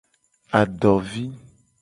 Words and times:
Adovi. 0.59 1.25